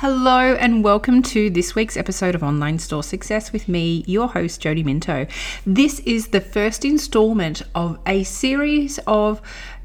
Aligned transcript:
Hello, 0.00 0.54
and 0.54 0.84
welcome 0.84 1.22
to 1.22 1.48
this 1.48 1.74
week's 1.74 1.96
episode 1.96 2.34
of 2.34 2.42
Online 2.42 2.78
Store 2.78 3.02
Success 3.02 3.50
with 3.50 3.66
me, 3.66 4.04
your 4.06 4.28
host, 4.28 4.60
Jodie 4.60 4.84
Minto. 4.84 5.26
This 5.64 6.00
is 6.00 6.28
the 6.28 6.40
first 6.42 6.84
installment 6.84 7.62
of 7.74 7.98
a 8.04 8.22
series 8.24 9.00
of 9.06 9.40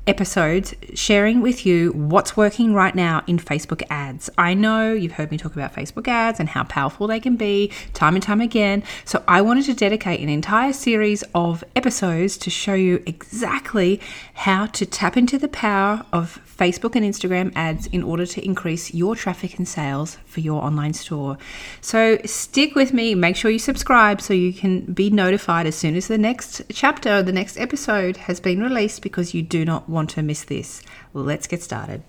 episodes 0.07 0.73
sharing 0.95 1.41
with 1.41 1.65
you 1.65 1.91
what's 1.91 2.35
working 2.35 2.73
right 2.73 2.95
now 2.95 3.23
in 3.27 3.37
Facebook 3.37 3.83
ads. 3.89 4.29
I 4.37 4.53
know 4.53 4.93
you've 4.93 5.13
heard 5.13 5.31
me 5.31 5.37
talk 5.37 5.53
about 5.53 5.73
Facebook 5.73 6.07
ads 6.07 6.39
and 6.39 6.49
how 6.49 6.63
powerful 6.63 7.07
they 7.07 7.19
can 7.19 7.35
be 7.35 7.71
time 7.93 8.15
and 8.15 8.23
time 8.23 8.41
again. 8.41 8.83
So 9.05 9.23
I 9.27 9.41
wanted 9.41 9.65
to 9.65 9.73
dedicate 9.73 10.19
an 10.19 10.29
entire 10.29 10.73
series 10.73 11.23
of 11.35 11.63
episodes 11.75 12.37
to 12.39 12.49
show 12.49 12.73
you 12.73 13.03
exactly 13.05 14.01
how 14.33 14.65
to 14.67 14.85
tap 14.85 15.17
into 15.17 15.37
the 15.37 15.47
power 15.47 16.03
of 16.11 16.39
Facebook 16.57 16.95
and 16.95 17.05
Instagram 17.05 17.51
ads 17.55 17.87
in 17.87 18.03
order 18.03 18.25
to 18.25 18.43
increase 18.45 18.93
your 18.93 19.15
traffic 19.15 19.57
and 19.57 19.67
sales 19.67 20.17
for 20.25 20.41
your 20.41 20.63
online 20.63 20.93
store. 20.93 21.37
So 21.81 22.19
stick 22.25 22.75
with 22.75 22.93
me, 22.93 23.15
make 23.15 23.35
sure 23.35 23.49
you 23.49 23.59
subscribe 23.59 24.21
so 24.21 24.33
you 24.33 24.53
can 24.53 24.81
be 24.81 25.09
notified 25.09 25.65
as 25.65 25.75
soon 25.75 25.95
as 25.95 26.07
the 26.07 26.17
next 26.17 26.61
chapter, 26.69 27.23
the 27.23 27.31
next 27.31 27.57
episode 27.57 28.17
has 28.17 28.39
been 28.39 28.61
released 28.61 29.01
because 29.01 29.33
you 29.33 29.41
do 29.41 29.65
not 29.65 29.89
want 29.91 30.09
to 30.11 30.23
miss 30.23 30.43
this. 30.43 30.81
Let's 31.13 31.47
get 31.47 31.61
started. 31.61 32.01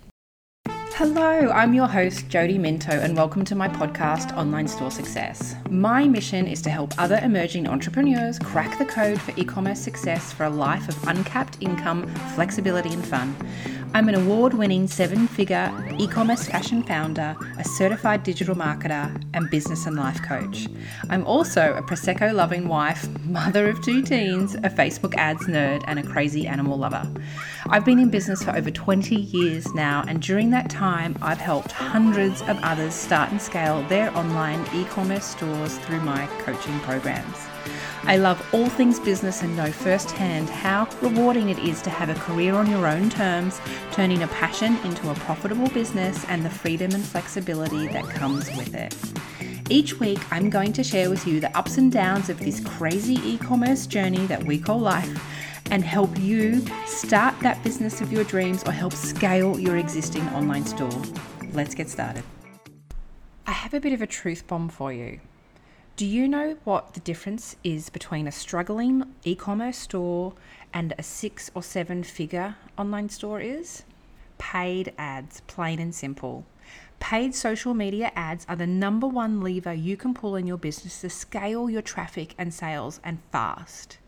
Hello, 0.95 1.51
I'm 1.51 1.75
your 1.75 1.89
host, 1.89 2.29
Jodie 2.29 2.61
Minto, 2.61 2.93
and 2.93 3.17
welcome 3.17 3.45
to 3.47 3.55
my 3.55 3.67
podcast, 3.67 4.37
Online 4.37 4.69
Store 4.69 4.91
Success. 4.91 5.57
My 5.69 6.07
mission 6.07 6.47
is 6.47 6.63
to 6.63 6.71
help 6.71 6.93
other 6.99 7.19
emerging 7.23 7.67
entrepreneurs 7.67 8.39
crack 8.39 8.79
the 8.79 8.85
code 8.85 9.21
for 9.21 9.33
e 9.37 9.45
commerce 9.45 9.81
success 9.81 10.33
for 10.33 10.45
a 10.45 10.51
life 10.51 10.89
of 10.89 11.09
uncapped 11.09 11.57
income, 11.61 12.07
flexibility, 12.35 12.93
and 12.93 13.05
fun. 13.05 13.35
I'm 13.95 14.09
an 14.09 14.15
award 14.15 14.55
winning 14.55 14.87
seven 14.87 15.29
figure 15.29 15.71
e 15.99 16.07
commerce 16.07 16.47
fashion 16.47 16.83
founder, 16.83 17.37
a 17.59 17.65
certified 17.65 18.23
digital 18.23 18.55
marketer, 18.55 19.23
and 19.35 19.51
business 19.51 19.85
and 19.85 19.97
life 19.97 20.23
coach. 20.23 20.67
I'm 21.11 21.27
also 21.27 21.75
a 21.75 21.83
Prosecco 21.83 22.33
loving 22.33 22.69
wife, 22.69 23.07
mother 23.27 23.69
of 23.69 23.85
two 23.85 24.01
teens, 24.01 24.55
a 24.55 24.71
Facebook 24.71 25.15
ads 25.17 25.43
nerd, 25.43 25.85
and 25.87 25.99
a 25.99 26.03
crazy 26.03 26.47
animal 26.47 26.79
lover. 26.79 27.07
I've 27.67 27.85
been 27.85 27.99
in 27.99 28.09
business 28.09 28.43
for 28.43 28.57
over 28.57 28.71
20 28.71 29.15
years 29.15 29.67
now, 29.75 30.05
and 30.09 30.23
during 30.23 30.49
that 30.51 30.71
time, 30.71 31.15
I've 31.21 31.39
helped 31.39 31.73
hundreds 31.73 32.41
of 32.43 32.59
others 32.63 32.95
start 32.95 33.31
and 33.31 33.43
scale 33.43 33.83
their 33.89 34.17
online 34.17 34.67
e 34.75 34.85
commerce 34.87 35.27
stores 35.27 35.77
through 35.81 36.01
my 36.01 36.27
coaching 36.39 36.81
programs. 36.81 37.52
I 38.05 38.17
love 38.17 38.45
all 38.53 38.69
things 38.69 38.99
business 38.99 39.43
and 39.43 39.57
know 39.57 39.71
firsthand 39.71 40.51
how 40.51 40.89
rewarding 41.01 41.51
it 41.51 41.59
is 41.59 41.81
to 41.83 41.91
have 41.91 42.09
a 42.09 42.15
career 42.15 42.55
on 42.55 42.71
your 42.71 42.87
own 42.87 43.11
terms, 43.11 43.61
turning 43.93 44.23
a 44.23 44.29
passion 44.29 44.77
into 44.85 45.11
a 45.11 45.15
profitable 45.15 45.69
business 45.69 46.25
and 46.29 46.45
the 46.45 46.51
freedom 46.51 46.93
and 46.93 47.05
flexibility 47.05 47.87
that 47.89 48.05
comes 48.09 48.49
with 48.57 48.75
it. 48.75 48.97
Each 49.71 49.99
week, 49.99 50.21
I'm 50.33 50.51
going 50.51 50.73
to 50.75 50.85
share 50.85 51.09
with 51.09 51.27
you 51.27 51.41
the 51.41 51.57
ups 51.57 51.79
and 51.79 51.91
downs 51.91 52.29
of 52.29 52.39
this 52.41 52.61
crazy 52.61 53.15
e 53.25 53.39
commerce 53.39 53.87
journey 53.87 54.27
that 54.27 54.43
we 54.43 54.59
call 54.59 54.79
life 54.79 55.09
and 55.71 55.85
help 55.85 56.19
you 56.19 56.65
start 56.85 57.39
that 57.41 57.63
business 57.65 58.01
of 58.01 58.13
your 58.13 58.25
dreams 58.25 58.63
or 58.65 58.73
help 58.73 58.93
scale 58.93 59.59
your 59.59 59.79
existing 59.79 60.29
online 60.31 60.67
store. 60.67 61.03
Let's 61.53 61.75
get 61.75 61.89
started. 61.89 62.25
I 63.47 63.53
have 63.53 63.73
a 63.73 63.81
bit 63.81 63.93
of 63.93 64.03
a 64.03 64.07
truth 64.07 64.47
bomb 64.47 64.69
for 64.69 64.93
you. 64.93 65.21
Do 66.03 66.09
you 66.09 66.27
know 66.27 66.57
what 66.65 66.95
the 66.95 67.01
difference 67.01 67.55
is 67.63 67.89
between 67.89 68.27
a 68.27 68.33
struggling 68.33 69.15
e 69.23 69.37
commerce 69.37 69.79
store 69.79 70.33
and 70.75 70.93
a 70.99 71.03
six 71.05 71.49
or 71.55 71.63
seven 71.63 72.03
figure 72.03 72.57
online 72.77 73.09
store 73.09 73.41
is? 73.41 73.85
Paid 74.37 74.95
ads, 74.99 75.43
plain 75.43 75.79
and 75.79 75.95
simple. 75.95 76.45
Paid 76.99 77.37
social 77.37 77.73
media 77.73 78.11
ads 78.17 78.45
are 78.49 78.57
the 78.57 78.67
number 78.67 79.07
one 79.07 79.43
lever 79.43 79.73
you 79.73 79.97
can 79.97 80.13
pull 80.13 80.35
in 80.35 80.45
your 80.45 80.59
business 80.59 81.03
to 81.03 81.09
scale 81.09 81.71
your 81.71 81.83
traffic 81.83 82.35
and 82.37 82.53
sales 82.53 82.99
and 83.05 83.21
fast. 83.31 83.99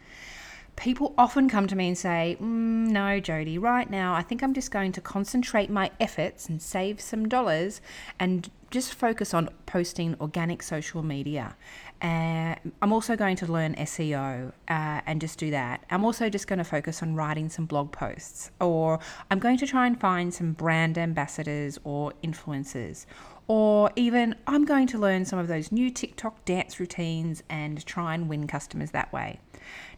People 0.76 1.14
often 1.16 1.48
come 1.48 1.66
to 1.68 1.76
me 1.76 1.88
and 1.88 1.98
say, 1.98 2.36
mm, 2.40 2.44
No, 2.88 3.20
Jodie, 3.20 3.60
right 3.60 3.88
now 3.88 4.14
I 4.14 4.22
think 4.22 4.42
I'm 4.42 4.54
just 4.54 4.70
going 4.70 4.92
to 4.92 5.00
concentrate 5.00 5.70
my 5.70 5.90
efforts 6.00 6.48
and 6.48 6.60
save 6.60 7.00
some 7.00 7.28
dollars 7.28 7.80
and 8.18 8.50
just 8.74 8.94
focus 8.94 9.32
on 9.32 9.48
posting 9.66 10.16
organic 10.20 10.60
social 10.60 11.00
media. 11.00 11.56
Uh, 12.02 12.56
I'm 12.82 12.92
also 12.92 13.14
going 13.14 13.36
to 13.36 13.46
learn 13.46 13.76
SEO 13.76 14.48
uh, 14.48 15.00
and 15.06 15.20
just 15.20 15.38
do 15.38 15.52
that. 15.52 15.84
I'm 15.90 16.04
also 16.04 16.28
just 16.28 16.48
going 16.48 16.58
to 16.58 16.64
focus 16.64 17.00
on 17.00 17.14
writing 17.14 17.48
some 17.48 17.66
blog 17.66 17.92
posts, 17.92 18.50
or 18.60 18.98
I'm 19.30 19.38
going 19.38 19.58
to 19.58 19.66
try 19.66 19.86
and 19.86 19.98
find 19.98 20.34
some 20.34 20.52
brand 20.54 20.98
ambassadors 20.98 21.78
or 21.84 22.12
influencers, 22.24 23.06
or 23.46 23.90
even 23.96 24.34
I'm 24.46 24.64
going 24.64 24.86
to 24.88 24.98
learn 24.98 25.24
some 25.24 25.38
of 25.38 25.48
those 25.48 25.70
new 25.70 25.90
TikTok 25.90 26.44
dance 26.44 26.80
routines 26.80 27.42
and 27.48 27.84
try 27.84 28.14
and 28.14 28.28
win 28.28 28.46
customers 28.46 28.90
that 28.92 29.12
way. 29.12 29.40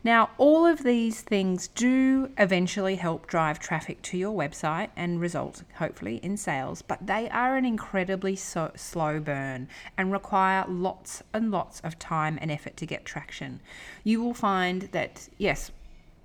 Now, 0.04 0.30
all 0.38 0.64
of 0.64 0.84
these 0.84 1.20
things 1.20 1.66
do 1.68 2.30
eventually 2.38 2.94
help 2.94 3.26
drive 3.26 3.58
traffic 3.58 4.02
to 4.02 4.16
your 4.16 4.36
website 4.36 4.90
and 4.94 5.20
result, 5.20 5.64
hopefully, 5.78 6.20
in 6.22 6.36
sales, 6.36 6.80
but 6.80 7.06
they 7.06 7.28
are 7.30 7.56
an 7.56 7.64
incredibly 7.64 8.36
so 8.36 8.70
slow 8.76 9.18
burn 9.18 9.68
and 9.98 10.12
require 10.12 10.64
lots 10.68 11.24
and 11.32 11.50
lots 11.50 11.80
of 11.80 11.98
time 11.98 12.38
and 12.40 12.52
effort 12.52 12.76
to 12.76 12.86
get 12.86 13.04
traction. 13.04 13.60
You 14.04 14.22
will 14.22 14.34
find 14.34 14.82
that, 14.92 15.28
yes, 15.38 15.72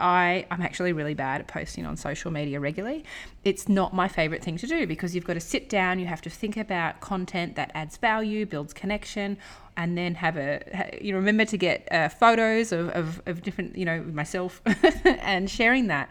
I, 0.02 0.46
I'm 0.50 0.62
actually 0.62 0.94
really 0.94 1.14
bad 1.14 1.42
at 1.42 1.48
posting 1.48 1.86
on 1.86 1.96
social 1.96 2.32
media 2.32 2.60
regularly. 2.60 3.06
It's 3.44 3.70
not 3.70 3.94
my 3.94 4.08
favorite 4.08 4.44
thing 4.44 4.58
to 4.58 4.68
do 4.68 4.88
because 4.88 5.14
you've 5.16 5.26
got 5.26 5.36
to 5.36 5.40
sit 5.40 5.70
down, 5.70 6.00
you 6.00 6.08
have 6.08 6.22
to 6.24 6.30
think 6.30 6.58
about 6.58 7.00
content 7.00 7.56
that 7.56 7.72
adds 7.76 7.98
value, 7.98 8.46
builds 8.46 8.74
connection, 8.74 9.38
and 9.78 9.98
then 9.98 10.16
have 10.16 10.38
a, 10.38 10.98
you 11.02 11.16
remember 11.16 11.46
to 11.46 11.58
get 11.58 11.88
uh, 11.92 12.10
photos 12.10 12.72
of, 12.72 12.90
of, 12.90 13.22
of 13.28 13.42
different, 13.44 13.78
you 13.78 13.86
know, 13.86 14.02
myself 14.02 14.62
and 15.06 15.50
sharing 15.50 15.88
that 15.88 16.10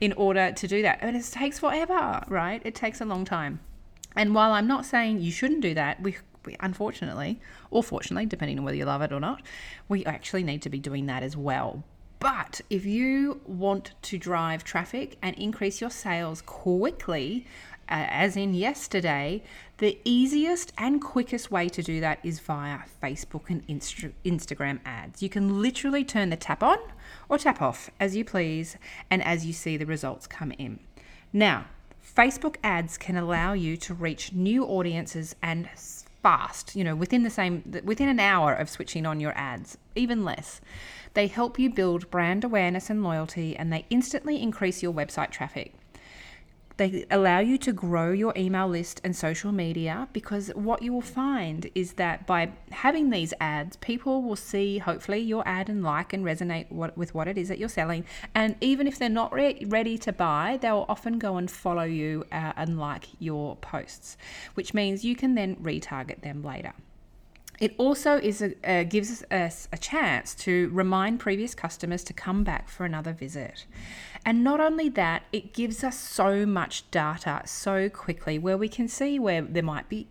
in 0.00 0.12
order 0.14 0.52
to 0.52 0.68
do 0.68 0.82
that. 0.82 0.98
And 1.00 1.16
it 1.16 1.24
takes 1.24 1.58
forever, 1.58 2.22
right? 2.28 2.60
It 2.64 2.74
takes 2.74 3.00
a 3.00 3.04
long 3.04 3.24
time. 3.24 3.60
And 4.16 4.34
while 4.34 4.52
I'm 4.52 4.66
not 4.66 4.84
saying 4.84 5.20
you 5.20 5.32
shouldn't 5.32 5.60
do 5.60 5.74
that, 5.74 6.02
we, 6.02 6.16
we, 6.44 6.56
unfortunately, 6.60 7.40
or 7.70 7.82
fortunately, 7.82 8.26
depending 8.26 8.58
on 8.58 8.64
whether 8.64 8.76
you 8.76 8.84
love 8.84 9.02
it 9.02 9.12
or 9.12 9.20
not, 9.20 9.42
we 9.88 10.04
actually 10.04 10.42
need 10.42 10.62
to 10.62 10.70
be 10.70 10.78
doing 10.78 11.06
that 11.06 11.22
as 11.22 11.36
well. 11.36 11.84
But 12.20 12.60
if 12.68 12.84
you 12.84 13.40
want 13.46 13.92
to 14.02 14.18
drive 14.18 14.62
traffic 14.62 15.16
and 15.22 15.34
increase 15.36 15.80
your 15.80 15.90
sales 15.90 16.42
quickly, 16.42 17.46
uh, 17.88 18.06
as 18.08 18.36
in 18.36 18.54
yesterday, 18.54 19.42
the 19.78 19.98
easiest 20.04 20.72
and 20.76 21.02
quickest 21.02 21.50
way 21.50 21.70
to 21.70 21.82
do 21.82 21.98
that 22.00 22.20
is 22.22 22.38
via 22.38 22.80
Facebook 23.02 23.48
and 23.48 23.66
Insta- 23.66 24.12
Instagram 24.24 24.80
ads. 24.84 25.22
You 25.22 25.30
can 25.30 25.62
literally 25.62 26.04
turn 26.04 26.28
the 26.28 26.36
tap 26.36 26.62
on 26.62 26.78
or 27.30 27.38
tap 27.38 27.62
off 27.62 27.90
as 27.98 28.14
you 28.14 28.24
please 28.24 28.76
and 29.10 29.24
as 29.24 29.46
you 29.46 29.54
see 29.54 29.78
the 29.78 29.86
results 29.86 30.26
come 30.26 30.52
in. 30.52 30.78
Now, 31.32 31.66
Facebook 32.04 32.56
ads 32.62 32.98
can 32.98 33.16
allow 33.16 33.54
you 33.54 33.78
to 33.78 33.94
reach 33.94 34.34
new 34.34 34.64
audiences 34.64 35.34
and 35.42 35.70
fast, 36.22 36.76
you 36.76 36.84
know, 36.84 36.94
within 36.94 37.22
the 37.22 37.30
same 37.30 37.62
within 37.84 38.08
an 38.08 38.20
hour 38.20 38.52
of 38.52 38.68
switching 38.68 39.06
on 39.06 39.20
your 39.20 39.32
ads, 39.36 39.78
even 39.94 40.24
less. 40.24 40.60
They 41.14 41.26
help 41.26 41.58
you 41.58 41.70
build 41.70 42.10
brand 42.10 42.44
awareness 42.44 42.90
and 42.90 43.02
loyalty, 43.02 43.56
and 43.56 43.72
they 43.72 43.86
instantly 43.90 44.40
increase 44.40 44.82
your 44.82 44.92
website 44.92 45.30
traffic. 45.30 45.74
They 46.80 47.04
allow 47.10 47.40
you 47.40 47.58
to 47.58 47.74
grow 47.74 48.10
your 48.10 48.32
email 48.38 48.66
list 48.66 49.02
and 49.04 49.14
social 49.14 49.52
media 49.52 50.08
because 50.14 50.48
what 50.54 50.80
you 50.80 50.94
will 50.94 51.02
find 51.02 51.70
is 51.74 51.92
that 51.94 52.26
by 52.26 52.52
having 52.70 53.10
these 53.10 53.34
ads, 53.38 53.76
people 53.76 54.22
will 54.22 54.34
see 54.34 54.78
hopefully 54.78 55.18
your 55.18 55.46
ad 55.46 55.68
and 55.68 55.82
like 55.82 56.14
and 56.14 56.24
resonate 56.24 56.72
what, 56.72 56.96
with 56.96 57.14
what 57.14 57.28
it 57.28 57.36
is 57.36 57.48
that 57.48 57.58
you're 57.58 57.68
selling. 57.68 58.06
And 58.34 58.56
even 58.62 58.86
if 58.86 58.98
they're 58.98 59.10
not 59.10 59.30
re- 59.30 59.62
ready 59.66 59.98
to 59.98 60.10
buy, 60.10 60.58
they'll 60.58 60.86
often 60.88 61.18
go 61.18 61.36
and 61.36 61.50
follow 61.50 61.82
you 61.82 62.24
uh, 62.32 62.54
and 62.56 62.78
like 62.78 63.08
your 63.18 63.56
posts, 63.56 64.16
which 64.54 64.72
means 64.72 65.04
you 65.04 65.14
can 65.14 65.34
then 65.34 65.56
retarget 65.56 66.22
them 66.22 66.42
later. 66.42 66.72
It 67.60 67.74
also 67.76 68.16
is 68.16 68.40
a, 68.40 68.54
uh, 68.64 68.84
gives 68.84 69.22
us 69.30 69.68
a 69.70 69.78
chance 69.78 70.34
to 70.36 70.70
remind 70.72 71.20
previous 71.20 71.54
customers 71.54 72.02
to 72.04 72.14
come 72.14 72.42
back 72.42 72.70
for 72.70 72.86
another 72.86 73.12
visit. 73.12 73.66
And 74.24 74.42
not 74.42 74.60
only 74.60 74.88
that, 74.88 75.24
it 75.30 75.52
gives 75.52 75.84
us 75.84 75.98
so 75.98 76.46
much 76.46 76.90
data 76.90 77.42
so 77.44 77.90
quickly 77.90 78.38
where 78.38 78.56
we 78.56 78.68
can 78.68 78.88
see 78.88 79.18
where 79.18 79.42
there 79.42 79.62
might 79.62 79.90
be 79.90 80.08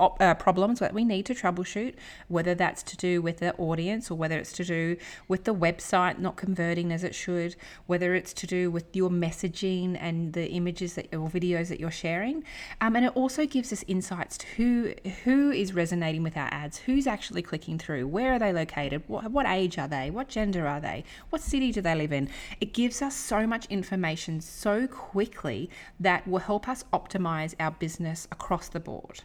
uh, 0.00 0.34
problems 0.34 0.78
that 0.78 0.92
we 0.94 1.04
need 1.04 1.26
to 1.26 1.34
troubleshoot, 1.34 1.94
whether 2.28 2.54
that's 2.54 2.82
to 2.82 2.96
do 2.96 3.22
with 3.22 3.38
the 3.38 3.54
audience 3.56 4.10
or 4.10 4.16
whether 4.16 4.38
it's 4.38 4.52
to 4.52 4.64
do 4.64 4.96
with 5.28 5.44
the 5.44 5.54
website 5.54 6.18
not 6.18 6.36
converting 6.36 6.92
as 6.92 7.04
it 7.04 7.14
should, 7.14 7.56
whether 7.86 8.14
it's 8.14 8.32
to 8.32 8.46
do 8.46 8.70
with 8.70 8.94
your 8.94 9.10
messaging 9.10 9.96
and 10.00 10.32
the 10.32 10.48
images 10.50 10.94
that 10.94 11.14
or 11.14 11.28
videos 11.28 11.68
that 11.68 11.80
you're 11.80 11.90
sharing. 11.90 12.44
Um, 12.80 12.96
and 12.96 13.04
it 13.04 13.12
also 13.14 13.46
gives 13.46 13.72
us 13.72 13.84
insights 13.86 14.38
to 14.38 14.46
who 14.56 14.94
who 15.24 15.50
is 15.50 15.72
resonating 15.72 16.22
with 16.22 16.36
our 16.36 16.48
ads, 16.50 16.78
who's 16.78 17.06
actually 17.06 17.42
clicking 17.42 17.78
through, 17.78 18.06
where 18.06 18.32
are 18.32 18.38
they 18.38 18.52
located, 18.52 19.02
what, 19.06 19.30
what 19.30 19.46
age 19.46 19.78
are 19.78 19.88
they, 19.88 20.10
what 20.10 20.28
gender 20.28 20.66
are 20.66 20.80
they, 20.80 21.04
what 21.30 21.40
city 21.40 21.72
do 21.72 21.80
they 21.80 21.94
live 21.94 22.12
in. 22.12 22.28
It 22.60 22.72
gives 22.72 23.02
us 23.02 23.14
so 23.14 23.46
much 23.46 23.66
information 23.66 24.40
so 24.40 24.86
quickly 24.86 25.70
that 25.98 26.26
will 26.26 26.38
help 26.38 26.68
us 26.68 26.84
optimize 26.92 27.54
our 27.58 27.70
business 27.72 28.26
across 28.30 28.68
the 28.68 28.80
board. 28.80 29.22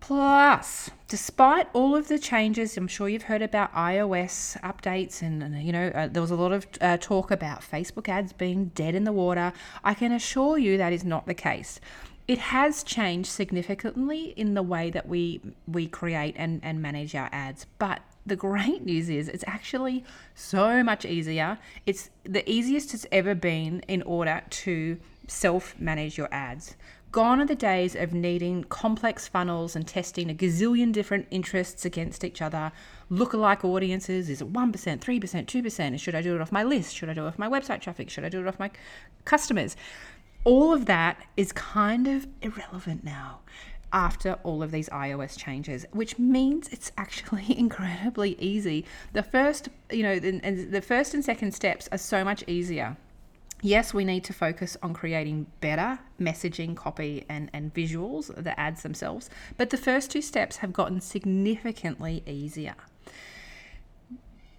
Plus, 0.00 0.90
despite 1.08 1.68
all 1.72 1.94
of 1.94 2.08
the 2.08 2.18
changes, 2.18 2.76
I'm 2.76 2.88
sure 2.88 3.08
you've 3.08 3.24
heard 3.24 3.42
about 3.42 3.72
iOS 3.74 4.58
updates, 4.62 5.22
and, 5.22 5.42
and 5.42 5.62
you 5.62 5.72
know, 5.72 5.88
uh, 5.88 6.08
there 6.08 6.22
was 6.22 6.30
a 6.30 6.36
lot 6.36 6.52
of 6.52 6.66
uh, 6.80 6.96
talk 6.98 7.30
about 7.30 7.60
Facebook 7.60 8.08
ads 8.08 8.32
being 8.32 8.66
dead 8.74 8.94
in 8.94 9.04
the 9.04 9.12
water. 9.12 9.52
I 9.84 9.94
can 9.94 10.12
assure 10.12 10.56
you 10.56 10.78
that 10.78 10.92
is 10.92 11.04
not 11.04 11.26
the 11.26 11.34
case. 11.34 11.80
It 12.26 12.38
has 12.38 12.82
changed 12.82 13.28
significantly 13.28 14.34
in 14.36 14.54
the 14.54 14.62
way 14.62 14.90
that 14.90 15.08
we 15.08 15.40
we 15.66 15.88
create 15.88 16.34
and, 16.36 16.60
and 16.62 16.80
manage 16.80 17.14
our 17.14 17.30
ads, 17.32 17.66
but 17.78 18.00
the 18.28 18.36
great 18.36 18.84
news 18.84 19.08
is 19.08 19.28
it's 19.28 19.44
actually 19.46 20.04
so 20.34 20.82
much 20.82 21.04
easier. 21.04 21.58
It's 21.86 22.10
the 22.24 22.48
easiest 22.50 22.94
it's 22.94 23.06
ever 23.10 23.34
been 23.34 23.80
in 23.88 24.02
order 24.02 24.42
to 24.48 24.98
self 25.26 25.78
manage 25.78 26.18
your 26.18 26.28
ads. 26.32 26.76
Gone 27.10 27.40
are 27.40 27.46
the 27.46 27.54
days 27.54 27.96
of 27.96 28.12
needing 28.12 28.64
complex 28.64 29.26
funnels 29.26 29.74
and 29.74 29.88
testing 29.88 30.30
a 30.30 30.34
gazillion 30.34 30.92
different 30.92 31.26
interests 31.30 31.86
against 31.86 32.22
each 32.22 32.42
other. 32.42 32.70
Lookalike 33.10 33.64
audiences 33.64 34.28
is 34.28 34.42
it 34.42 34.52
1%, 34.52 34.72
3%, 34.72 35.00
2%? 35.00 36.00
Should 36.00 36.14
I 36.14 36.20
do 36.20 36.34
it 36.34 36.40
off 36.42 36.52
my 36.52 36.62
list? 36.62 36.94
Should 36.94 37.08
I 37.08 37.14
do 37.14 37.24
it 37.24 37.28
off 37.28 37.38
my 37.38 37.48
website 37.48 37.80
traffic? 37.80 38.10
Should 38.10 38.24
I 38.24 38.28
do 38.28 38.42
it 38.42 38.46
off 38.46 38.58
my 38.58 38.70
customers? 39.24 39.74
All 40.44 40.74
of 40.74 40.84
that 40.84 41.16
is 41.38 41.50
kind 41.52 42.06
of 42.06 42.26
irrelevant 42.42 43.04
now 43.04 43.40
after 43.90 44.38
all 44.42 44.62
of 44.62 44.70
these 44.70 44.90
iOS 44.90 45.38
changes, 45.38 45.86
which 45.92 46.18
means 46.18 46.68
it's 46.68 46.92
actually 46.98 47.58
incredibly 47.58 48.36
easy. 48.38 48.84
The 49.14 49.22
first, 49.22 49.70
you 49.90 50.02
know, 50.02 50.18
the, 50.18 50.40
the 50.70 50.82
first 50.82 51.14
and 51.14 51.24
second 51.24 51.52
steps 51.52 51.88
are 51.90 51.96
so 51.96 52.22
much 52.22 52.44
easier 52.46 52.98
yes, 53.62 53.94
we 53.94 54.04
need 54.04 54.24
to 54.24 54.32
focus 54.32 54.76
on 54.82 54.94
creating 54.94 55.46
better 55.60 55.98
messaging, 56.20 56.76
copy, 56.76 57.24
and, 57.28 57.50
and 57.52 57.72
visuals, 57.72 58.34
the 58.42 58.58
ads 58.58 58.82
themselves, 58.82 59.30
but 59.56 59.70
the 59.70 59.76
first 59.76 60.10
two 60.10 60.22
steps 60.22 60.58
have 60.58 60.72
gotten 60.72 61.00
significantly 61.00 62.22
easier. 62.26 62.74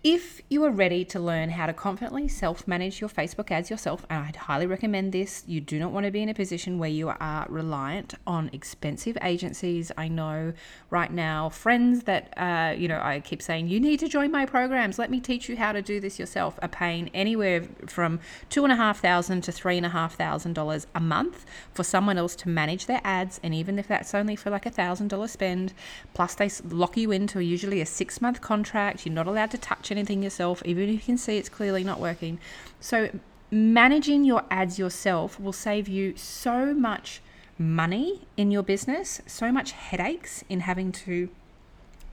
If 0.01 0.41
you 0.47 0.63
are 0.63 0.71
ready 0.71 1.03
to 1.03 1.19
learn 1.19 1.49
how 1.49 1.65
to 1.65 1.73
confidently 1.73 2.29
self 2.29 2.65
manage 2.65 3.01
your 3.01 3.09
Facebook 3.09 3.51
ads 3.51 3.69
yourself, 3.69 4.05
and 4.09 4.23
I'd 4.23 4.37
highly 4.37 4.65
recommend 4.65 5.11
this, 5.11 5.43
you 5.45 5.59
do 5.59 5.77
not 5.77 5.91
want 5.91 6.05
to 6.05 6.11
be 6.11 6.21
in 6.23 6.29
a 6.29 6.33
position 6.33 6.79
where 6.79 6.89
you 6.89 7.09
are 7.09 7.45
reliant 7.49 8.13
on 8.25 8.49
expensive 8.53 9.17
agencies. 9.21 9.91
I 9.97 10.07
know 10.07 10.53
right 10.89 11.11
now 11.11 11.49
friends 11.49 12.03
that, 12.03 12.33
uh, 12.37 12.75
you 12.77 12.87
know, 12.87 13.01
I 13.03 13.19
keep 13.19 13.41
saying, 13.41 13.67
you 13.67 13.81
need 13.81 13.99
to 13.99 14.07
join 14.07 14.31
my 14.31 14.45
programs. 14.45 14.99
Let 14.99 15.11
me 15.11 15.19
teach 15.19 15.49
you 15.49 15.57
how 15.57 15.73
to 15.73 15.81
do 15.81 15.99
this 15.99 16.17
yourself, 16.17 16.57
are 16.61 16.69
paying 16.69 17.09
anywhere 17.13 17.63
from 17.87 18.21
2,500 18.51 19.43
to 19.43 19.51
$3,500 19.51 20.85
a 20.95 20.99
month 21.01 21.45
for 21.73 21.83
someone 21.83 22.17
else 22.17 22.37
to 22.37 22.47
manage 22.47 22.85
their 22.85 23.01
ads. 23.03 23.41
And 23.43 23.53
even 23.53 23.77
if 23.77 23.89
that's 23.89 24.15
only 24.15 24.37
for 24.37 24.49
like 24.49 24.65
a 24.65 24.71
$1,000 24.71 25.29
spend, 25.29 25.73
plus 26.13 26.35
they 26.35 26.49
lock 26.69 26.95
you 26.95 27.11
into 27.11 27.43
usually 27.43 27.81
a 27.81 27.85
six 27.85 28.21
month 28.21 28.39
contract, 28.39 29.05
you're 29.05 29.13
not 29.13 29.27
allowed 29.27 29.51
to 29.51 29.57
touch 29.57 29.88
anything 29.91 30.23
yourself, 30.23 30.61
even 30.65 30.83
if 30.83 30.89
you 30.89 30.99
can 30.99 31.17
see 31.17 31.37
it's 31.37 31.49
clearly 31.49 31.83
not 31.83 31.99
working. 31.99 32.39
So, 32.79 33.09
managing 33.51 34.23
your 34.23 34.43
ads 34.51 34.77
yourself 34.77 35.39
will 35.39 35.53
save 35.53 35.87
you 35.87 36.15
so 36.15 36.73
much 36.73 37.21
money 37.57 38.21
in 38.37 38.51
your 38.51 38.63
business, 38.63 39.21
so 39.25 39.51
much 39.51 39.71
headaches 39.71 40.43
in 40.49 40.61
having 40.61 40.91
to 40.91 41.29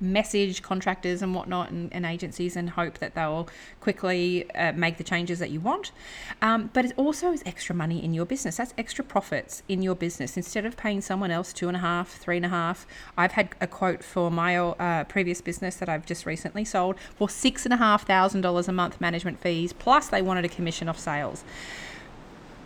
message 0.00 0.62
contractors 0.62 1.22
and 1.22 1.34
whatnot 1.34 1.70
and, 1.70 1.92
and, 1.92 2.06
agencies 2.06 2.56
and 2.56 2.70
hope 2.70 2.98
that 2.98 3.14
they'll 3.14 3.48
quickly 3.80 4.50
uh, 4.54 4.72
make 4.72 4.96
the 4.96 5.04
changes 5.04 5.38
that 5.38 5.50
you 5.50 5.60
want. 5.60 5.92
Um, 6.40 6.70
but 6.72 6.84
it 6.84 6.92
also 6.96 7.32
is 7.32 7.42
extra 7.46 7.74
money 7.74 8.04
in 8.04 8.14
your 8.14 8.26
business. 8.26 8.56
That's 8.56 8.74
extra 8.78 9.04
profits 9.04 9.62
in 9.68 9.82
your 9.82 9.94
business. 9.94 10.36
Instead 10.36 10.64
of 10.66 10.76
paying 10.76 11.00
someone 11.00 11.30
else 11.30 11.52
two 11.52 11.68
and 11.68 11.76
a 11.76 11.80
half, 11.80 12.08
three 12.08 12.36
and 12.36 12.46
a 12.46 12.50
half, 12.50 12.86
I've 13.16 13.32
had 13.32 13.50
a 13.60 13.66
quote 13.66 14.04
for 14.04 14.30
my 14.30 14.56
uh, 14.56 15.04
previous 15.04 15.40
business 15.40 15.76
that 15.76 15.88
I've 15.88 16.06
just 16.06 16.26
recently 16.26 16.64
sold 16.64 16.96
for 17.16 17.28
six 17.28 17.64
and 17.64 17.74
a 17.74 17.78
half 17.78 18.06
thousand 18.06 18.42
dollars 18.42 18.68
a 18.68 18.72
month 18.72 19.00
management 19.00 19.40
fees, 19.40 19.72
plus 19.72 20.08
they 20.08 20.22
wanted 20.22 20.44
a 20.44 20.48
commission 20.48 20.88
off 20.88 20.98
sales 20.98 21.44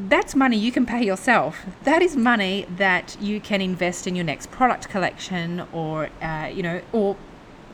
that's 0.08 0.34
money 0.34 0.56
you 0.56 0.72
can 0.72 0.86
pay 0.86 1.04
yourself. 1.04 1.66
That 1.84 2.02
is 2.02 2.16
money 2.16 2.66
that 2.76 3.16
you 3.20 3.40
can 3.40 3.60
invest 3.60 4.06
in 4.06 4.14
your 4.16 4.24
next 4.24 4.50
product 4.50 4.88
collection, 4.88 5.66
or 5.72 6.08
uh, 6.22 6.50
you 6.52 6.62
know, 6.62 6.80
or 6.92 7.16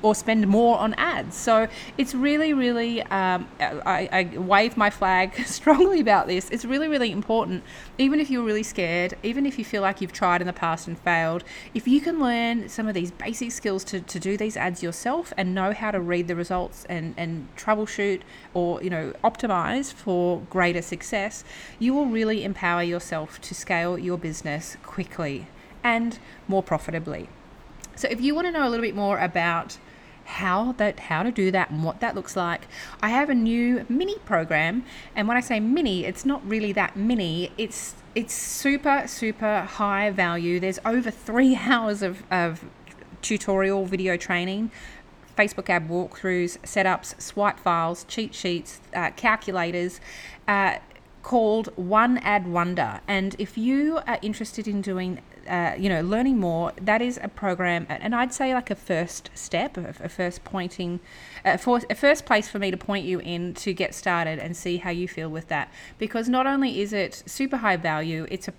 or 0.02 0.14
spend 0.14 0.46
more 0.46 0.78
on 0.78 0.94
ads. 0.94 1.36
So 1.36 1.68
it's 1.98 2.14
really, 2.14 2.52
really, 2.52 3.02
um, 3.02 3.48
I, 3.60 4.08
I, 4.12 4.38
wave 4.38 4.76
my 4.76 4.90
flag 4.90 5.34
strongly 5.46 6.00
about 6.00 6.26
this. 6.26 6.50
It's 6.50 6.64
really, 6.64 6.88
really 6.88 7.12
important. 7.12 7.62
Even 7.98 8.20
if 8.20 8.30
you're 8.30 8.44
really 8.44 8.62
scared, 8.62 9.14
even 9.22 9.46
if 9.46 9.58
you 9.58 9.64
feel 9.64 9.82
like 9.82 10.00
you've 10.00 10.12
tried 10.12 10.40
in 10.40 10.46
the 10.46 10.52
past 10.52 10.86
and 10.86 10.98
failed, 10.98 11.44
if 11.74 11.86
you 11.88 12.00
can 12.00 12.18
learn 12.18 12.68
some 12.68 12.88
of 12.88 12.94
these 12.94 13.10
basic 13.10 13.52
skills 13.52 13.84
to, 13.84 14.00
to 14.00 14.18
do 14.18 14.36
these 14.36 14.56
ads 14.56 14.82
yourself 14.82 15.32
and 15.36 15.54
know 15.54 15.72
how 15.72 15.90
to 15.90 16.00
read 16.00 16.28
the 16.28 16.36
results 16.36 16.84
and, 16.88 17.14
and 17.16 17.48
troubleshoot 17.56 18.20
or, 18.54 18.82
you 18.82 18.90
know, 18.90 19.12
optimize 19.24 19.92
for 19.92 20.40
greater 20.50 20.82
success, 20.82 21.44
you 21.78 21.94
will 21.94 22.06
really 22.06 22.44
empower 22.44 22.82
yourself 22.82 23.40
to 23.40 23.54
scale 23.54 23.98
your 23.98 24.18
business 24.18 24.76
quickly 24.82 25.46
and 25.82 26.18
more 26.48 26.62
profitably. 26.62 27.28
So 27.94 28.08
if 28.10 28.20
you 28.20 28.34
want 28.34 28.46
to 28.46 28.50
know 28.50 28.66
a 28.66 28.68
little 28.68 28.84
bit 28.84 28.94
more 28.94 29.18
about 29.18 29.78
how 30.26 30.72
that 30.72 30.98
how 31.00 31.22
to 31.22 31.30
do 31.30 31.50
that 31.50 31.70
and 31.70 31.84
what 31.84 32.00
that 32.00 32.14
looks 32.14 32.36
like. 32.36 32.66
I 33.00 33.10
have 33.10 33.30
a 33.30 33.34
new 33.34 33.86
mini 33.88 34.18
program, 34.20 34.84
and 35.14 35.28
when 35.28 35.36
I 35.36 35.40
say 35.40 35.60
mini, 35.60 36.04
it's 36.04 36.24
not 36.24 36.46
really 36.48 36.72
that 36.72 36.96
mini. 36.96 37.52
It's 37.56 37.94
it's 38.14 38.34
super 38.34 39.04
super 39.06 39.62
high 39.62 40.10
value. 40.10 40.60
There's 40.60 40.80
over 40.84 41.10
three 41.10 41.56
hours 41.60 42.02
of, 42.02 42.22
of 42.30 42.64
tutorial 43.22 43.86
video 43.86 44.16
training. 44.16 44.70
Facebook 45.36 45.68
ad 45.68 45.88
walkthroughs, 45.88 46.58
setups, 46.60 47.20
swipe 47.20 47.60
files, 47.60 48.04
cheat 48.08 48.34
sheets, 48.34 48.80
uh, 48.94 49.10
calculators, 49.16 50.00
uh, 50.48 50.78
called 51.22 51.68
One 51.76 52.16
Ad 52.18 52.46
Wonder. 52.48 53.00
And 53.06 53.36
if 53.38 53.58
you 53.58 53.98
are 54.06 54.18
interested 54.22 54.66
in 54.66 54.80
doing 54.80 55.20
uh, 55.46 55.74
you 55.78 55.88
know, 55.88 56.00
learning 56.02 56.38
more, 56.38 56.72
that 56.80 57.02
is 57.02 57.18
a 57.22 57.28
program, 57.28 57.86
and 57.88 58.14
I'd 58.14 58.32
say 58.32 58.54
like 58.54 58.70
a 58.70 58.74
first 58.74 59.30
step, 59.34 59.76
a, 59.76 60.08
first 60.08 60.44
pointing, 60.44 61.00
a, 61.44 61.58
for, 61.58 61.80
a 61.88 61.94
first 61.94 62.26
place 62.26 62.48
for 62.48 62.58
me 62.58 62.70
to 62.70 62.76
point 62.76 63.04
you 63.04 63.20
in 63.20 63.54
to 63.54 63.72
get 63.72 63.94
started 63.94 64.38
and 64.38 64.56
see 64.56 64.78
how 64.78 64.90
you 64.90 65.08
feel 65.08 65.28
with 65.28 65.48
that. 65.48 65.72
Because 65.98 66.28
not 66.28 66.46
only 66.46 66.80
is 66.80 66.92
it 66.92 67.22
super 67.26 67.58
high 67.58 67.76
value, 67.76 68.26
it's 68.30 68.48
a 68.48 68.54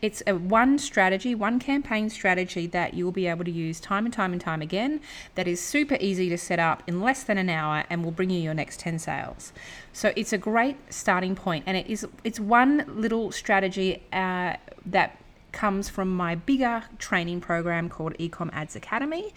it's 0.00 0.22
a 0.26 0.34
one 0.34 0.78
strategy, 0.78 1.34
one 1.34 1.60
campaign 1.60 2.10
strategy 2.10 2.66
that 2.66 2.94
you 2.94 3.04
will 3.04 3.12
be 3.12 3.28
able 3.28 3.44
to 3.44 3.50
use 3.50 3.78
time 3.78 4.04
and 4.04 4.12
time 4.12 4.32
and 4.32 4.40
time 4.40 4.60
again. 4.60 5.00
That 5.36 5.46
is 5.46 5.60
super 5.60 5.96
easy 6.00 6.28
to 6.28 6.36
set 6.36 6.58
up 6.58 6.82
in 6.88 7.00
less 7.00 7.22
than 7.22 7.38
an 7.38 7.48
hour 7.48 7.84
and 7.88 8.04
will 8.04 8.10
bring 8.10 8.28
you 8.30 8.40
your 8.40 8.52
next 8.52 8.80
10 8.80 8.98
sales. 8.98 9.52
So 9.92 10.12
it's 10.16 10.32
a 10.32 10.38
great 10.38 10.76
starting 10.92 11.36
point, 11.36 11.64
and 11.66 11.76
it 11.76 11.86
is 11.86 12.06
it's 12.24 12.40
one 12.40 12.84
little 12.88 13.30
strategy 13.30 14.02
uh, 14.12 14.54
that 14.86 15.21
comes 15.52 15.88
from 15.88 16.08
my 16.14 16.34
bigger 16.34 16.82
training 16.98 17.40
program 17.40 17.88
called 17.88 18.14
Ecom 18.14 18.50
Ads 18.52 18.74
Academy. 18.74 19.32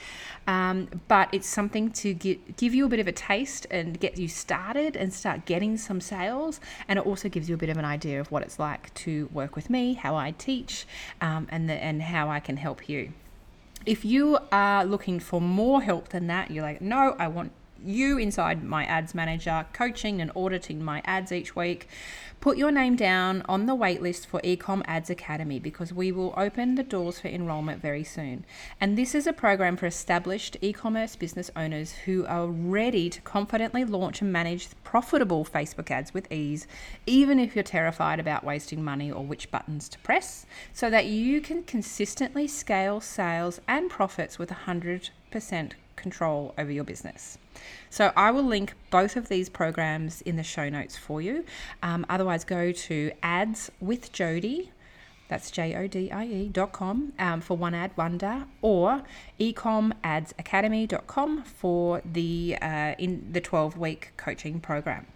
Um, 0.47 0.87
but 1.07 1.29
it's 1.31 1.47
something 1.47 1.91
to 1.91 2.13
give, 2.13 2.39
give 2.57 2.73
you 2.73 2.85
a 2.85 2.89
bit 2.89 2.99
of 2.99 3.07
a 3.07 3.11
taste 3.11 3.67
and 3.69 3.99
get 3.99 4.17
you 4.17 4.27
started 4.27 4.95
and 4.95 5.13
start 5.13 5.45
getting 5.45 5.77
some 5.77 6.01
sales. 6.01 6.59
And 6.87 6.97
it 6.97 7.05
also 7.05 7.29
gives 7.29 7.49
you 7.49 7.55
a 7.55 7.57
bit 7.57 7.69
of 7.69 7.77
an 7.77 7.85
idea 7.85 8.19
of 8.19 8.31
what 8.31 8.41
it's 8.43 8.59
like 8.59 8.93
to 8.95 9.29
work 9.31 9.55
with 9.55 9.69
me, 9.69 9.93
how 9.93 10.15
I 10.15 10.31
teach, 10.31 10.87
um, 11.21 11.47
and, 11.49 11.69
the, 11.69 11.73
and 11.73 12.01
how 12.01 12.29
I 12.29 12.39
can 12.39 12.57
help 12.57 12.89
you. 12.89 13.13
If 13.85 14.03
you 14.03 14.39
are 14.51 14.83
looking 14.83 15.19
for 15.19 15.39
more 15.39 15.81
help 15.81 16.09
than 16.09 16.27
that, 16.27 16.49
you're 16.49 16.63
like, 16.63 16.81
no, 16.81 17.15
I 17.19 17.27
want 17.27 17.51
you 17.85 18.17
inside 18.17 18.63
my 18.63 18.85
ads 18.85 19.13
manager, 19.13 19.65
coaching 19.73 20.21
and 20.21 20.31
auditing 20.35 20.83
my 20.83 21.01
ads 21.05 21.31
each 21.31 21.55
week, 21.55 21.87
put 22.39 22.57
your 22.57 22.71
name 22.71 22.95
down 22.95 23.43
on 23.47 23.65
the 23.65 23.75
waitlist 23.75 24.25
for 24.25 24.39
Ecom 24.41 24.83
Ads 24.85 25.09
Academy 25.09 25.59
because 25.59 25.93
we 25.93 26.11
will 26.11 26.33
open 26.37 26.75
the 26.75 26.83
doors 26.83 27.19
for 27.19 27.27
enrollment 27.27 27.81
very 27.81 28.03
soon. 28.03 28.45
And 28.79 28.97
this 28.97 29.15
is 29.15 29.27
a 29.27 29.33
program 29.33 29.77
for 29.77 29.85
established 29.85 30.57
e 30.61 30.73
commerce 30.73 31.15
business 31.15 31.49
owners 31.55 31.93
who 32.05 32.25
are 32.25 32.47
ready 32.47 33.09
to 33.09 33.21
confidently 33.21 33.83
launch 33.83 34.21
and 34.21 34.31
manage 34.31 34.69
profitable 34.83 35.45
Facebook 35.45 35.89
ads 35.89 36.13
with 36.13 36.31
ease, 36.31 36.67
even 37.05 37.39
if 37.39 37.55
you're 37.55 37.63
terrified 37.63 38.19
about 38.19 38.43
wasting 38.43 38.83
money 38.83 39.11
or 39.11 39.25
which 39.25 39.51
buttons 39.51 39.89
to 39.89 39.99
press, 39.99 40.45
so 40.73 40.89
that 40.89 41.05
you 41.05 41.41
can 41.41 41.63
consistently 41.63 42.47
scale 42.47 42.99
sales 43.01 43.59
and 43.67 43.89
profits 43.89 44.37
with 44.37 44.49
100% 44.49 45.11
control 45.95 46.53
over 46.57 46.71
your 46.71 46.83
business. 46.83 47.37
So 47.89 48.11
I 48.15 48.31
will 48.31 48.43
link 48.43 48.73
both 48.89 49.15
of 49.15 49.29
these 49.29 49.49
programs 49.49 50.21
in 50.21 50.35
the 50.35 50.43
show 50.43 50.69
notes 50.69 50.97
for 50.97 51.21
you. 51.21 51.45
Um, 51.81 52.05
otherwise, 52.09 52.43
go 52.43 52.71
to 52.71 53.11
ads 53.23 53.71
with 53.79 54.11
Jodie. 54.11 54.69
That's 55.27 55.49
J 55.49 55.75
O 55.75 55.87
D 55.87 56.11
I 56.11 56.25
E 56.25 56.49
dot 56.49 56.71
com 56.71 57.13
um, 57.17 57.41
for 57.41 57.57
One 57.57 57.73
Ad 57.73 57.97
Wonder 57.97 58.45
or 58.61 59.01
ecomadsacademy.com 59.39 61.43
for 61.43 62.01
the 62.05 62.57
uh, 62.61 62.93
in 62.99 63.27
the 63.31 63.41
12 63.41 63.77
week 63.77 64.11
coaching 64.17 64.59
program. 64.59 65.07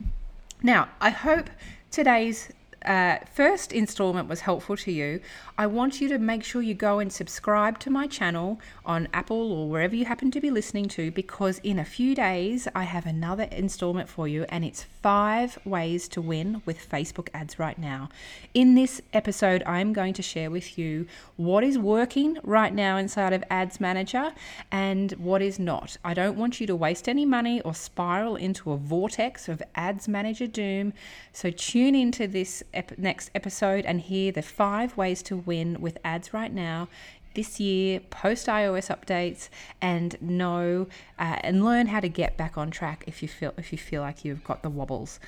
Now, 0.63 0.89
I 0.99 1.11
hope 1.11 1.51
today's 1.91 2.49
uh, 2.85 3.17
first 3.33 3.71
installment 3.71 4.29
was 4.29 4.41
helpful 4.41 4.77
to 4.77 4.91
you, 4.91 5.19
I 5.57 5.67
want 5.67 5.99
you 5.99 6.07
to 6.09 6.17
make 6.17 6.43
sure 6.43 6.61
you 6.61 6.73
go 6.73 6.99
and 6.99 7.11
subscribe 7.11 7.79
to 7.79 7.89
my 7.89 8.07
channel 8.07 8.59
on 8.85 9.07
Apple 9.13 9.51
or 9.51 9.69
wherever 9.69 9.95
you 9.95 10.05
happen 10.05 10.31
to 10.31 10.41
be 10.41 10.49
listening 10.49 10.87
to 10.89 11.11
because 11.11 11.59
in 11.59 11.79
a 11.79 11.85
few 11.85 12.15
days 12.15 12.67
I 12.73 12.83
have 12.83 13.05
another 13.05 13.43
installment 13.51 14.09
for 14.09 14.27
you 14.27 14.45
and 14.49 14.63
it's 14.63 14.83
five 15.01 15.57
ways 15.65 16.07
to 16.09 16.21
win 16.21 16.61
with 16.65 16.89
Facebook 16.89 17.29
ads 17.33 17.57
right 17.57 17.77
now. 17.77 18.09
In 18.53 18.75
this 18.75 19.01
episode, 19.13 19.63
I'm 19.65 19.93
going 19.93 20.13
to 20.13 20.21
share 20.21 20.51
with 20.51 20.77
you 20.77 21.07
what 21.37 21.63
is 21.63 21.77
working 21.77 22.37
right 22.43 22.73
now 22.73 22.97
inside 22.97 23.33
of 23.33 23.43
Ads 23.49 23.79
Manager 23.79 24.33
and 24.71 25.11
what 25.13 25.41
is 25.41 25.57
not. 25.57 25.97
I 26.03 26.13
don't 26.13 26.37
want 26.37 26.59
you 26.59 26.67
to 26.67 26.75
waste 26.75 27.07
any 27.07 27.25
money 27.25 27.61
or 27.61 27.73
spiral 27.73 28.35
into 28.35 28.71
a 28.71 28.77
vortex 28.77 29.47
of 29.47 29.63
Ads 29.75 30.07
Manager 30.07 30.47
doom. 30.47 30.93
So 31.31 31.49
tune 31.49 31.95
into 31.95 32.27
this 32.27 32.61
ep- 32.73 32.97
next 32.97 33.31
episode 33.33 33.85
and 33.85 34.01
hear 34.01 34.31
the 34.31 34.41
five 34.41 34.97
ways 34.97 35.23
to 35.23 35.37
win 35.37 35.79
with 35.79 35.97
ads 36.03 36.33
right 36.33 36.51
now 36.51 36.87
this 37.33 37.59
year 37.59 37.99
post 37.99 38.47
iOS 38.47 38.89
updates 38.95 39.49
and 39.81 40.19
know 40.21 40.87
uh, 41.17 41.37
and 41.41 41.63
learn 41.63 41.87
how 41.87 41.99
to 41.99 42.09
get 42.09 42.37
back 42.37 42.57
on 42.57 42.71
track 42.71 43.03
if 43.07 43.21
you 43.21 43.27
feel 43.27 43.53
if 43.57 43.71
you 43.71 43.77
feel 43.77 44.01
like 44.01 44.25
you've 44.25 44.43
got 44.43 44.63
the 44.63 44.69
wobbles. 44.69 45.19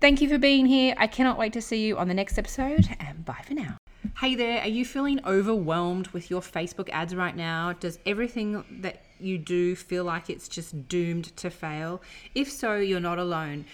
Thank 0.00 0.20
you 0.20 0.28
for 0.28 0.38
being 0.38 0.66
here. 0.66 0.94
I 0.98 1.06
cannot 1.06 1.38
wait 1.38 1.52
to 1.54 1.62
see 1.62 1.86
you 1.86 1.96
on 1.96 2.08
the 2.08 2.14
next 2.14 2.36
episode 2.36 2.88
and 3.00 3.24
bye 3.24 3.42
for 3.46 3.54
now. 3.54 3.78
Hey 4.20 4.34
there, 4.34 4.60
are 4.60 4.68
you 4.68 4.84
feeling 4.84 5.18
overwhelmed 5.24 6.08
with 6.08 6.30
your 6.30 6.42
Facebook 6.42 6.90
ads 6.90 7.14
right 7.14 7.34
now? 7.34 7.72
Does 7.72 7.98
everything 8.04 8.62
that 8.82 9.02
you 9.18 9.38
do 9.38 9.74
feel 9.74 10.04
like 10.04 10.28
it's 10.28 10.46
just 10.46 10.88
doomed 10.88 11.34
to 11.38 11.48
fail? 11.48 12.02
If 12.34 12.50
so, 12.50 12.76
you're 12.76 13.00
not 13.00 13.18
alone. 13.18 13.64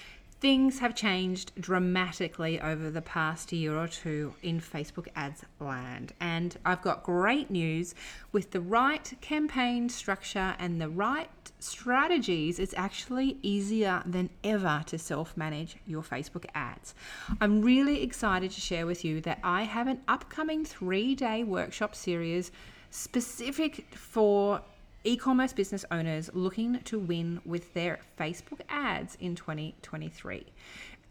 Things 0.41 0.79
have 0.79 0.95
changed 0.95 1.53
dramatically 1.61 2.59
over 2.63 2.91
the 2.91 3.03
past 3.03 3.53
year 3.53 3.77
or 3.77 3.87
two 3.87 4.33
in 4.43 4.59
Facebook 4.59 5.09
ads 5.15 5.45
land. 5.61 6.15
And 6.19 6.57
I've 6.65 6.81
got 6.81 7.03
great 7.03 7.51
news 7.51 7.95
with 8.33 8.53
the 8.53 8.61
right 8.63 9.13
campaign 9.21 9.91
structure 9.91 10.57
and 10.59 10.81
the 10.81 10.89
right 10.89 11.29
strategies, 11.59 12.59
it's 12.59 12.73
actually 12.75 13.37
easier 13.43 14.03
than 14.07 14.31
ever 14.43 14.83
to 14.87 14.99
self 14.99 15.37
manage 15.37 15.77
your 15.87 16.03
Facebook 16.03 16.47
ads. 16.55 16.95
I'm 17.43 17.61
really 17.61 18.03
excited 18.03 18.51
to 18.53 18.63
share 18.63 18.87
with 18.87 19.05
you 19.05 19.21
that 19.21 19.41
I 19.45 19.65
have 19.65 19.89
an 19.89 20.01
upcoming 20.09 20.65
three 20.65 21.15
day 21.15 21.45
workshop 21.45 21.95
series 21.95 22.51
specific 22.91 23.95
for 23.95 24.63
e 25.05 25.17
commerce 25.17 25.53
business 25.53 25.85
owners 25.91 26.31
looking 26.35 26.81
to 26.81 26.99
win 26.99 27.41
with 27.45 27.73
their 27.75 28.01
Facebook 28.19 28.61
ads 28.69 29.17
in 29.21 29.35
2023. 29.35 30.47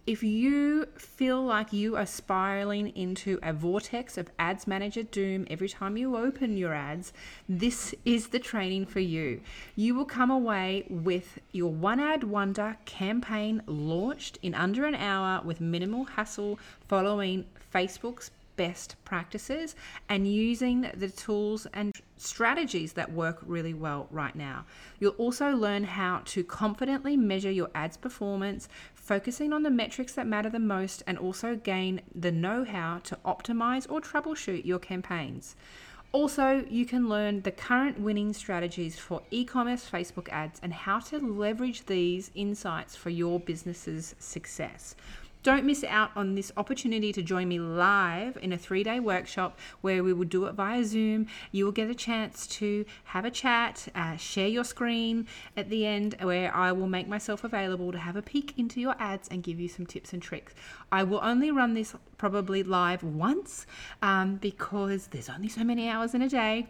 If 0.07 0.23
you 0.23 0.87
feel 0.97 1.43
like 1.43 1.71
you 1.71 1.95
are 1.95 2.05
spiraling 2.05 2.87
into 2.95 3.37
a 3.43 3.53
vortex 3.53 4.17
of 4.17 4.31
ads 4.39 4.65
manager 4.65 5.03
doom 5.03 5.45
every 5.51 5.69
time 5.69 5.97
you 5.97 6.17
open 6.17 6.57
your 6.57 6.73
ads, 6.73 7.13
this 7.47 7.93
is 8.05 8.29
the 8.29 8.39
training 8.39 8.87
for 8.87 9.01
you. 9.01 9.41
You 9.75 9.93
will 9.93 10.05
come 10.05 10.31
away 10.31 10.85
with 10.89 11.39
your 11.51 11.71
One 11.71 11.99
Ad 11.99 12.23
Wonder 12.23 12.77
campaign 12.85 13.61
launched 13.67 14.39
in 14.41 14.55
under 14.55 14.85
an 14.85 14.95
hour 14.95 15.43
with 15.43 15.61
minimal 15.61 16.05
hassle 16.05 16.57
following 16.87 17.45
Facebook's 17.71 18.31
best 18.59 18.97
practices 19.05 19.73
and 20.09 20.27
using 20.27 20.91
the 20.93 21.07
tools 21.07 21.65
and 21.73 21.93
strategies 22.17 22.91
that 22.91 23.09
work 23.09 23.39
really 23.45 23.73
well 23.73 24.05
right 24.11 24.35
now. 24.35 24.65
You'll 24.99 25.11
also 25.11 25.51
learn 25.51 25.85
how 25.85 26.23
to 26.25 26.43
confidently 26.43 27.15
measure 27.15 27.49
your 27.49 27.69
ads 27.73 27.95
performance, 27.95 28.67
focusing 28.95 29.53
on 29.53 29.63
the 29.63 29.69
metrics 29.69 30.11
that 30.15 30.27
matter 30.27 30.49
the 30.49 30.59
most, 30.59 31.03
and 31.07 31.17
also 31.17 31.55
gain 31.55 32.01
the 32.13 32.33
know 32.33 32.65
how 32.65 32.97
to 33.05 33.17
optimize 33.23 33.89
or 33.89 34.01
troubleshoot 34.01 34.65
your 34.65 34.79
campaigns. 34.79 35.55
Also, 36.11 36.65
you 36.69 36.85
can 36.85 37.07
learn 37.07 37.39
the 37.43 37.51
current 37.51 37.97
winning 37.97 38.33
strategies 38.33 38.99
for 38.99 39.21
e 39.31 39.45
commerce 39.45 39.89
Facebook 39.89 40.27
ads 40.27 40.59
and 40.61 40.73
how 40.73 40.99
to 40.99 41.17
leverage 41.19 41.85
these 41.85 42.29
insights 42.35 42.93
for 42.93 43.09
your 43.09 43.39
business's 43.39 44.15
success. 44.19 44.95
Don't 45.41 45.63
miss 45.63 45.85
out 45.85 46.11
on 46.17 46.35
this 46.35 46.51
opportunity 46.57 47.13
to 47.13 47.21
join 47.21 47.47
me 47.47 47.59
live 47.59 48.37
in 48.41 48.51
a 48.51 48.57
three 48.57 48.83
day 48.83 48.99
workshop 48.99 49.57
where 49.79 50.03
we 50.03 50.11
will 50.11 50.25
do 50.25 50.45
it 50.45 50.53
via 50.53 50.83
Zoom. 50.83 51.27
You 51.53 51.63
will 51.63 51.71
get 51.71 51.89
a 51.89 51.95
chance 51.95 52.45
to 52.47 52.83
have 53.05 53.23
a 53.23 53.31
chat, 53.31 53.87
uh, 53.95 54.17
share 54.17 54.49
your 54.49 54.65
screen 54.65 55.27
at 55.55 55.69
the 55.69 55.85
end, 55.85 56.17
where 56.21 56.53
I 56.53 56.73
will 56.73 56.89
make 56.89 57.07
myself 57.07 57.45
available 57.45 57.93
to 57.93 57.97
have 57.97 58.17
a 58.17 58.21
peek 58.21 58.53
into 58.57 58.81
your 58.81 58.95
ads 58.99 59.29
and 59.29 59.41
give 59.41 59.61
you 59.61 59.69
some 59.69 59.85
tips 59.85 60.11
and 60.11 60.21
tricks. 60.21 60.53
I 60.91 61.03
will 61.03 61.21
only 61.23 61.51
run 61.51 61.73
this 61.73 61.95
probably 62.17 62.61
live 62.61 63.01
once 63.01 63.65
um, 64.01 64.35
because 64.35 65.07
there's 65.07 65.29
only 65.29 65.47
so 65.47 65.63
many 65.63 65.87
hours 65.87 66.13
in 66.13 66.21
a 66.21 66.27
day. 66.27 66.67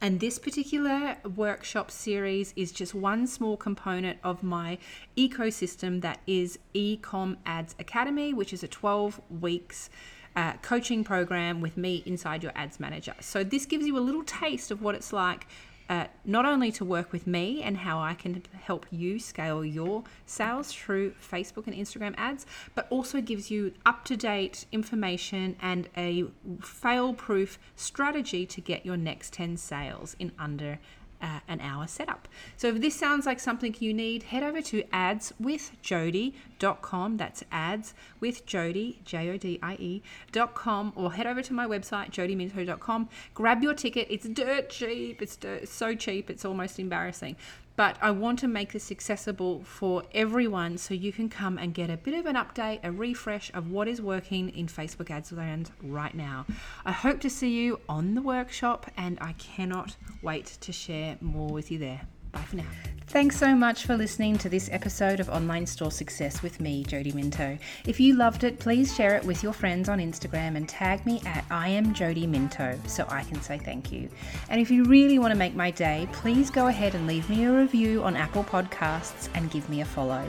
And 0.00 0.18
this 0.18 0.38
particular 0.38 1.16
workshop 1.36 1.90
series 1.90 2.52
is 2.56 2.72
just 2.72 2.94
one 2.94 3.26
small 3.26 3.56
component 3.56 4.18
of 4.24 4.42
my 4.42 4.78
ecosystem 5.16 6.00
that 6.00 6.18
is 6.26 6.58
Ecom 6.74 7.36
Ads 7.46 7.76
Academy, 7.78 8.34
which 8.34 8.52
is 8.52 8.64
a 8.64 8.68
12 8.68 9.20
weeks 9.40 9.90
uh, 10.34 10.54
coaching 10.62 11.04
program 11.04 11.60
with 11.60 11.76
me 11.76 12.02
inside 12.06 12.42
your 12.42 12.52
ads 12.54 12.80
manager. 12.80 13.14
So 13.20 13.44
this 13.44 13.66
gives 13.66 13.86
you 13.86 13.98
a 13.98 14.00
little 14.00 14.24
taste 14.24 14.70
of 14.70 14.82
what 14.82 14.94
it's 14.94 15.12
like 15.12 15.46
uh, 15.92 16.06
not 16.24 16.46
only 16.46 16.72
to 16.72 16.86
work 16.86 17.12
with 17.12 17.26
me 17.26 17.62
and 17.62 17.76
how 17.76 18.00
I 18.00 18.14
can 18.14 18.42
help 18.62 18.86
you 18.90 19.18
scale 19.18 19.62
your 19.62 20.04
sales 20.24 20.72
through 20.72 21.10
Facebook 21.20 21.66
and 21.66 21.76
Instagram 21.76 22.14
ads, 22.16 22.46
but 22.74 22.86
also 22.88 23.20
gives 23.20 23.50
you 23.50 23.74
up 23.84 24.02
to 24.06 24.16
date 24.16 24.64
information 24.72 25.54
and 25.60 25.90
a 25.94 26.24
fail 26.62 27.12
proof 27.12 27.58
strategy 27.76 28.46
to 28.46 28.62
get 28.62 28.86
your 28.86 28.96
next 28.96 29.34
10 29.34 29.58
sales 29.58 30.16
in 30.18 30.32
under 30.38 30.78
uh, 31.22 31.40
an 31.48 31.60
hour 31.60 31.86
setup. 31.86 32.28
So 32.56 32.68
if 32.68 32.80
this 32.80 32.94
sounds 32.94 33.26
like 33.26 33.40
something 33.40 33.74
you 33.78 33.92
need, 33.94 34.24
head 34.24 34.42
over 34.42 34.60
to 34.62 34.82
adswithjodie.com. 34.92 37.16
That's 37.16 37.44
ads 37.50 37.94
with 38.20 38.44
Jodie, 38.44 39.02
J 39.04 39.30
O 39.30 39.38
D 39.38 39.58
I 39.62 39.74
E.com, 39.74 40.92
or 40.96 41.12
head 41.12 41.26
over 41.26 41.42
to 41.42 41.52
my 41.52 41.66
website, 41.66 42.10
jodieminto.com. 42.10 43.08
Grab 43.34 43.62
your 43.62 43.74
ticket. 43.74 44.08
It's 44.10 44.28
dirt 44.28 44.68
cheap. 44.68 45.22
It's 45.22 45.36
dirt, 45.36 45.68
so 45.68 45.94
cheap, 45.94 46.28
it's 46.28 46.44
almost 46.44 46.78
embarrassing 46.78 47.36
but 47.76 47.96
I 48.00 48.10
want 48.10 48.38
to 48.40 48.48
make 48.48 48.72
this 48.72 48.90
accessible 48.90 49.62
for 49.64 50.02
everyone 50.12 50.78
so 50.78 50.94
you 50.94 51.12
can 51.12 51.28
come 51.28 51.58
and 51.58 51.74
get 51.74 51.90
a 51.90 51.96
bit 51.96 52.14
of 52.14 52.26
an 52.26 52.36
update, 52.36 52.80
a 52.82 52.92
refresh 52.92 53.50
of 53.54 53.70
what 53.70 53.88
is 53.88 54.00
working 54.00 54.50
in 54.50 54.66
Facebook 54.66 55.10
Ads 55.10 55.32
Land 55.32 55.70
right 55.82 56.14
now. 56.14 56.46
I 56.84 56.92
hope 56.92 57.20
to 57.20 57.30
see 57.30 57.50
you 57.50 57.80
on 57.88 58.14
the 58.14 58.22
workshop 58.22 58.90
and 58.96 59.18
I 59.20 59.32
cannot 59.34 59.96
wait 60.22 60.46
to 60.60 60.72
share 60.72 61.16
more 61.20 61.50
with 61.50 61.70
you 61.70 61.78
there. 61.78 62.02
Bye 62.32 62.40
for 62.42 62.56
now. 62.56 63.01
Thanks 63.12 63.36
so 63.36 63.54
much 63.54 63.84
for 63.84 63.94
listening 63.94 64.38
to 64.38 64.48
this 64.48 64.70
episode 64.72 65.20
of 65.20 65.28
Online 65.28 65.66
Store 65.66 65.90
Success 65.90 66.42
with 66.42 66.60
me, 66.60 66.82
Jodie 66.82 67.12
Minto. 67.12 67.58
If 67.84 68.00
you 68.00 68.16
loved 68.16 68.42
it, 68.42 68.58
please 68.58 68.96
share 68.96 69.16
it 69.16 69.24
with 69.24 69.42
your 69.42 69.52
friends 69.52 69.90
on 69.90 69.98
Instagram 69.98 70.56
and 70.56 70.66
tag 70.66 71.04
me 71.04 71.20
at 71.26 71.44
I 71.50 71.68
am 71.68 71.92
Jodie 71.92 72.26
Minto 72.26 72.80
so 72.86 73.04
I 73.10 73.22
can 73.24 73.42
say 73.42 73.58
thank 73.58 73.92
you. 73.92 74.08
And 74.48 74.62
if 74.62 74.70
you 74.70 74.84
really 74.84 75.18
want 75.18 75.30
to 75.30 75.38
make 75.38 75.54
my 75.54 75.70
day, 75.70 76.08
please 76.12 76.48
go 76.48 76.68
ahead 76.68 76.94
and 76.94 77.06
leave 77.06 77.28
me 77.28 77.44
a 77.44 77.52
review 77.52 78.02
on 78.02 78.16
Apple 78.16 78.44
Podcasts 78.44 79.28
and 79.34 79.50
give 79.50 79.68
me 79.68 79.82
a 79.82 79.84
follow. 79.84 80.24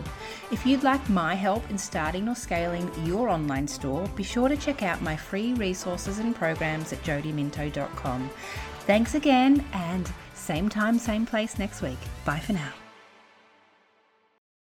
If 0.52 0.66
you'd 0.66 0.84
like 0.84 1.10
my 1.10 1.36
help 1.36 1.64
in 1.70 1.78
starting 1.78 2.28
or 2.28 2.36
scaling 2.36 2.92
your 3.06 3.30
online 3.30 3.70
store, 3.70 4.10
be 4.10 4.24
sure 4.24 4.50
to 4.50 4.58
check 4.58 4.84
out 4.84 5.02
my 5.02 5.16
free 5.16 5.54
resources 5.54 6.20
and 6.20 6.36
programs 6.36 6.92
at 6.92 7.02
jodieminto.com. 7.04 8.30
Thanks 8.80 9.16
again 9.16 9.66
and 9.72 10.12
same 10.44 10.70
time, 10.70 11.00
same 11.00 11.26
place 11.26 11.58
next 11.58 11.82
week. 11.82 12.00
Bye 12.26 12.40
for 12.40 12.54
now. 12.54 12.83